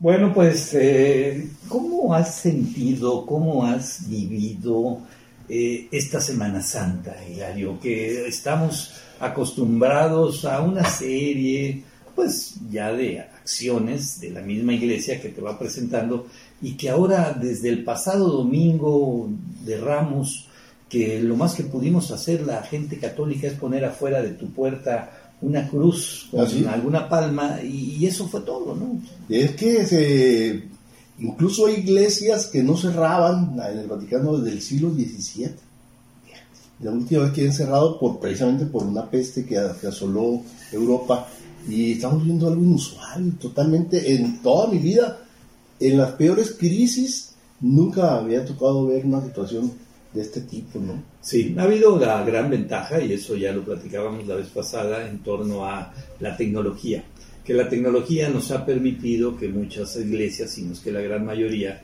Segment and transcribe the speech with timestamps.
[0.00, 5.00] Bueno, pues, eh, ¿cómo has sentido, cómo has vivido
[5.46, 7.78] eh, esta Semana Santa, Hilario?
[7.78, 11.82] Que estamos acostumbrados a una serie,
[12.14, 16.28] pues, ya de acciones de la misma iglesia que te va presentando
[16.62, 19.28] y que ahora, desde el pasado domingo
[19.66, 20.48] de Ramos,
[20.88, 25.19] que lo más que pudimos hacer la gente católica es poner afuera de tu puerta
[25.42, 29.00] una cruz con ¿Ah, alguna palma y, eso fue todo, ¿no?
[29.28, 30.64] Es que se,
[31.18, 35.50] incluso hay iglesias que no cerraban en el Vaticano desde el siglo XVII.
[36.80, 41.28] La última vez que han cerrado por, precisamente por una peste que, que asoló Europa
[41.68, 45.18] y estamos viendo algo inusual, totalmente en toda mi vida,
[45.78, 49.72] en las peores crisis, nunca había tocado ver una situación
[50.12, 51.02] de este tipo, ¿no?
[51.20, 55.18] Sí, ha habido la gran ventaja, y eso ya lo platicábamos la vez pasada, en
[55.20, 57.04] torno a la tecnología,
[57.44, 61.24] que la tecnología nos ha permitido que muchas iglesias, si no es que la gran
[61.24, 61.82] mayoría,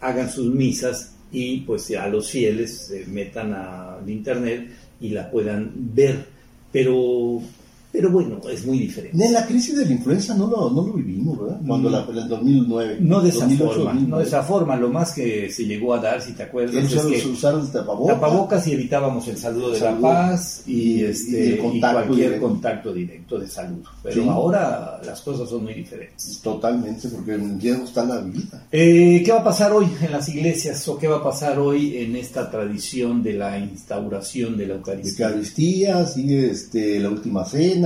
[0.00, 4.68] hagan sus misas y pues a los fieles se metan al internet
[5.00, 6.24] y la puedan ver.
[6.72, 7.42] Pero
[7.90, 9.24] pero bueno, es muy diferente.
[9.24, 11.60] En la crisis de la influenza no lo, no lo vivimos, ¿verdad?
[11.66, 12.98] Cuando la, en el 2009.
[13.00, 14.76] No de esa forma, no de esa forma.
[14.76, 18.14] Lo más que se llegó a dar, si te acuerdas, es que usaron tapabocas.
[18.14, 23.82] tapabocas y evitábamos el saludo de la paz y, este, cualquier contacto directo de salud.
[24.02, 26.40] Pero ahora las cosas son muy diferentes.
[26.42, 28.66] Totalmente, porque ya no está la vida.
[28.70, 31.96] Eh, ¿Qué va a pasar hoy en las iglesias o qué va a pasar hoy
[31.96, 35.28] en esta tradición de la instauración de la Eucaristía?
[35.28, 37.77] Eucaristía, sigue este, la última cena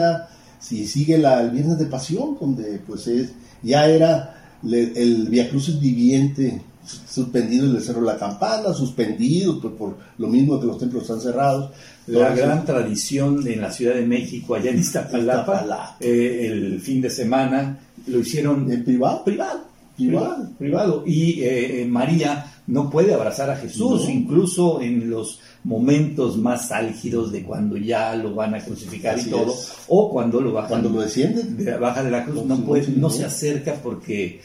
[0.59, 3.31] si sigue la, el Viernes de Pasión, donde pues es,
[3.63, 10.29] ya era el Via Crucis viviente suspendido el Cerro de la Campana, suspendido por lo
[10.29, 11.71] mismo que los templos están cerrados.
[12.07, 17.11] La gran tradición en la Ciudad de México, allá en Iztapalapa, eh, el fin de
[17.11, 19.23] semana, lo hicieron en privado.
[19.25, 19.62] Privado.
[19.97, 20.51] Privado.
[20.59, 21.05] privado.
[21.07, 27.43] Y eh, María no puede abrazar a Jesús, incluso en los momentos más álgidos de
[27.43, 29.55] cuando ya lo van a crucificar y todo,
[29.89, 33.11] o cuando lo bajan, cuando lo descienden, de, baja de la cruz, no, puede, no
[33.11, 34.41] se acerca porque,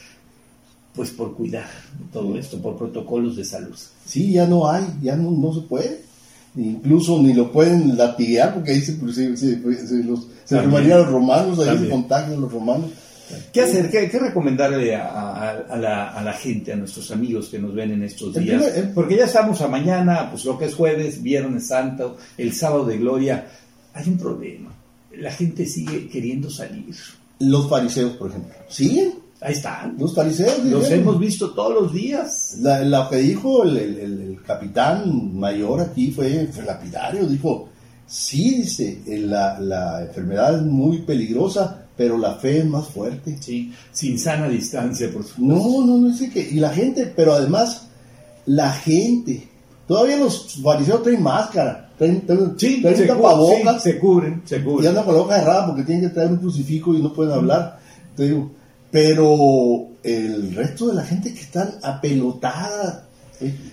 [0.94, 1.68] pues por cuidar
[2.12, 3.76] todo esto, por protocolos de salud.
[4.04, 6.02] Sí, ya no hay, ya no, no se puede,
[6.56, 9.56] incluso ni lo pueden latiguear porque ahí se, se, se,
[10.04, 12.90] los, se los romanos, ahí se contagian los romanos.
[13.52, 13.90] ¿Qué hacer?
[13.90, 18.62] ¿Qué, recomendarle a, la, gente, a nuestros amigos que nos ven en estos días?
[18.94, 22.98] Porque ya estamos a mañana, pues lo que es jueves, Viernes Santo, el sábado de
[22.98, 23.46] Gloria.
[23.94, 24.70] Hay un problema.
[25.16, 26.94] La gente sigue queriendo salir.
[27.40, 28.54] Los fariseos, por ejemplo.
[28.68, 29.14] ¿Siguen?
[29.40, 29.96] Ahí están.
[29.98, 30.64] Los fariseos.
[30.64, 32.58] Los hemos visto todos los días.
[32.60, 37.26] lo que dijo el, capitán mayor aquí fue, lapidario.
[37.26, 37.68] Dijo,
[38.06, 43.36] sí, dice, la, la enfermedad es muy peligrosa, pero la fe es más fuerte.
[43.40, 45.68] Sí, sin sana distancia, por supuesto.
[45.68, 46.48] No, no, no sé qué.
[46.48, 47.88] Y la gente, pero además,
[48.46, 49.48] la gente.
[49.88, 51.90] Todavía los fariseos traen máscara.
[51.98, 52.22] Traen,
[52.56, 53.82] sí, traen se, tapabocas.
[53.82, 54.84] se cubren, se cubren.
[54.84, 57.32] Y andan con la boca cerrada porque tienen que traer un crucifijo y no pueden
[57.32, 57.80] hablar.
[58.14, 58.52] Te digo,
[58.92, 63.07] pero el resto de la gente que están apelotada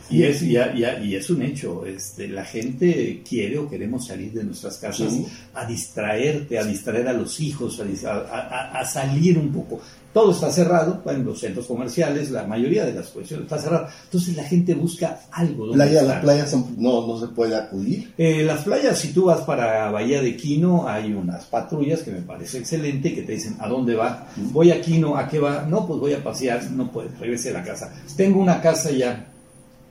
[0.09, 4.44] y es, y, y, es un hecho, este, la gente quiere o queremos salir de
[4.44, 5.14] nuestras casas
[5.53, 9.81] a distraerte, a distraer a los hijos, a, a, salir un poco.
[10.14, 13.90] Todo está cerrado, en los centros comerciales, la mayoría de las cuestiones está cerrada.
[14.06, 15.74] Entonces la gente busca algo.
[15.74, 18.14] Playa, las playas no, no se puede acudir.
[18.18, 22.22] Eh, las playas, si tú vas para Bahía de Quino, hay unas patrullas que me
[22.22, 24.28] parece excelente que te dicen a dónde va.
[24.38, 25.66] Voy a Quino, ¿a qué va?
[25.68, 27.94] No, pues voy a pasear, no puede, regrese a la casa.
[28.16, 29.34] Tengo una casa ya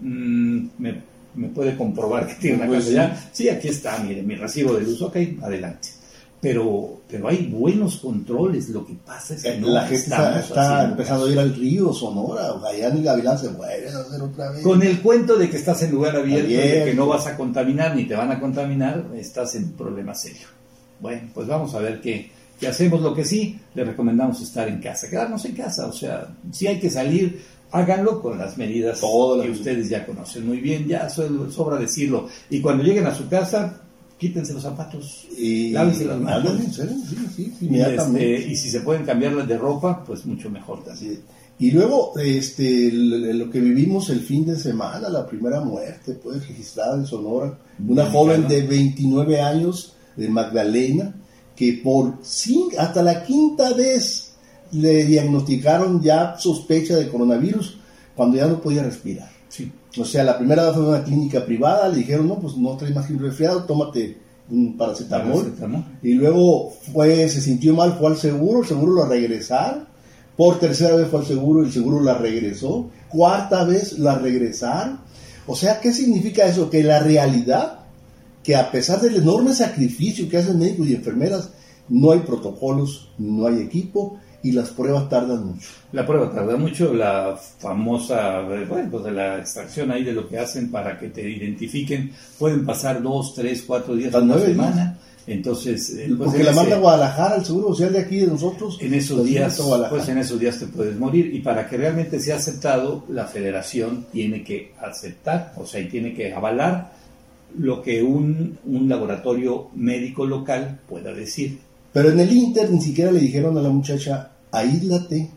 [0.05, 3.29] Mm, me, puede comprobar que tiene una pues casa ya.
[3.33, 5.89] Sí, aquí está, mire, mi recibo de luz, ok, adelante.
[6.41, 11.25] Pero, pero hay buenos controles, lo que pasa es que eh, la gente está, empezando
[11.25, 14.63] a ir al río Sonora, o Gavilán se a hacer otra vez.
[14.63, 17.97] Con el cuento de que estás en lugar abierto, de que no vas a contaminar
[17.97, 20.49] ni te van a contaminar, estás en problema serio.
[21.01, 23.01] Bueno, pues vamos a ver qué, qué hacemos.
[23.01, 26.79] Lo que sí, le recomendamos estar en casa, quedarnos en casa, o sea, si hay
[26.79, 27.43] que salir,
[27.75, 32.29] háganlo con las medidas que ustedes ya conocen muy bien, ya sobra decirlo.
[32.49, 33.81] Y cuando lleguen a su casa,
[34.17, 36.61] quítense los zapatos, y lávense las manos.
[36.79, 41.21] Este, y, si se pueden cambiarlas de ropa, pues mucho mejor también.
[41.59, 46.97] Y luego, este, lo que vivimos el fin de semana, la primera muerte, pues, registrada
[46.97, 51.13] en Sonora, una joven de 29 años, de Magdalena,
[51.57, 54.34] que por cinco, hasta la quinta vez
[54.73, 57.79] le diagnosticaron ya sospecha de coronavirus
[58.15, 59.29] cuando ya no podía respirar.
[59.49, 59.71] Sí.
[59.99, 62.77] O sea, la primera vez fue en una clínica privada, le dijeron, no, pues no
[62.77, 64.19] traes más que un resfriado, tómate
[64.51, 65.55] un paracetamol.
[66.03, 69.87] Y luego fue, se sintió mal, fue al seguro, el seguro lo regresaron,
[70.37, 72.91] Por tercera vez fue al seguro y el seguro la regresó.
[73.09, 74.99] Cuarta vez la regresaron.
[75.47, 76.69] O sea, ¿qué significa eso?
[76.69, 77.81] Que la realidad,
[78.43, 81.51] que a pesar del enorme sacrificio que hacen médicos y enfermeras,
[81.89, 85.67] no hay protocolos, no hay equipo y las pruebas tardan mucho.
[85.93, 90.39] La prueba tarda mucho, la famosa, bueno, pues de la extracción ahí de lo que
[90.39, 94.99] hacen para que te identifiquen, pueden pasar dos, tres, cuatro días, una semana.
[95.27, 98.77] Entonces, eh, pues porque la manda a Guadalajara, el seguro social de aquí de nosotros.
[98.83, 99.59] En esos días,
[99.89, 104.05] pues en esos días te puedes morir y para que realmente sea aceptado, la Federación
[104.13, 106.93] tiene que aceptar, o sea, y tiene que avalar
[107.59, 111.61] lo que un, un laboratorio médico local pueda decir.
[111.95, 115.31] Pero en el Inter ni siquiera le dijeron a la muchacha, aíslate,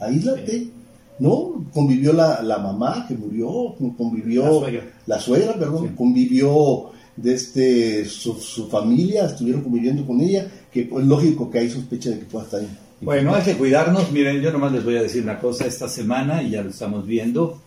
[0.00, 0.70] aíslate.
[1.18, 1.64] ¿No?
[1.72, 4.62] Convivió la, la, mamá que murió, convivió
[5.06, 10.88] la suegra, perdón, convivió de este, su, su, familia, estuvieron conviviendo con ella, que es
[10.88, 12.68] pues, lógico que hay sospecha de que pueda estar ahí.
[13.00, 14.10] Bueno, hay que cuidarnos.
[14.12, 15.66] Miren, yo nomás les voy a decir una cosa.
[15.66, 17.62] Esta semana, y ya lo estamos viendo,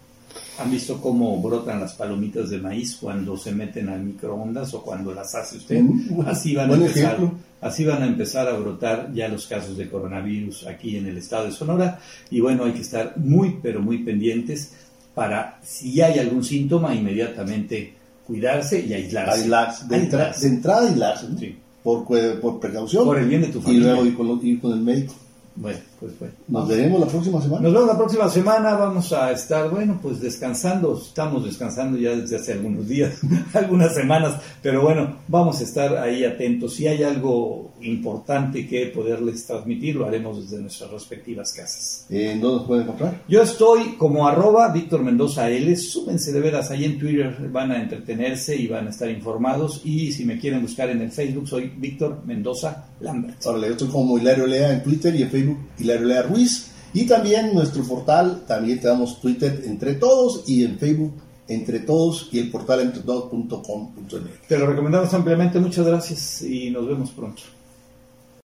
[0.59, 5.13] ¿Han visto cómo brotan las palomitas de maíz cuando se meten al microondas o cuando
[5.13, 5.81] las hace usted?
[5.81, 7.17] Mm, así van a empezar,
[7.61, 11.45] así van a empezar a brotar ya los casos de coronavirus aquí en el estado
[11.45, 14.73] de Sonora y bueno, hay que estar muy pero muy pendientes
[15.15, 17.93] para si hay algún síntoma inmediatamente
[18.27, 19.47] cuidarse y aislarse.
[19.87, 21.27] de, entrada aislarse,
[21.81, 23.05] por, por, precaución.
[23.05, 23.81] Por el bien de tu familia.
[23.81, 25.15] Y luego ir con el médico.
[25.55, 26.33] Bueno, pues bueno.
[26.47, 27.61] Nos veremos la próxima semana.
[27.61, 28.73] Nos vemos la próxima semana.
[28.75, 30.97] Vamos a estar, bueno, pues descansando.
[30.97, 33.19] Estamos descansando ya desde hace algunos días,
[33.53, 34.35] algunas semanas.
[34.61, 36.73] Pero bueno, vamos a estar ahí atentos.
[36.73, 42.05] Si hay algo importante que poderles transmitir, lo haremos desde nuestras respectivas casas.
[42.09, 43.21] ¿En dónde nos pueden encontrar?
[43.27, 45.75] Yo estoy como arroba Víctor Mendoza L.
[45.75, 47.35] Súbense de veras ahí en Twitter.
[47.51, 49.81] Van a entretenerse y van a estar informados.
[49.83, 53.45] Y si me quieren buscar en el Facebook, soy Víctor Mendoza Lambert.
[53.45, 56.67] Ahora, yo estoy como Hilario Lea en Twitter y en Facebook Hilario Lea Ruiz.
[56.93, 61.13] Y también nuestro portal, también tenemos Twitter entre todos y en Facebook
[61.49, 64.47] entre todos y el portal entre todos.com.mx.
[64.47, 67.41] Te lo recomendamos ampliamente, muchas gracias y nos vemos pronto.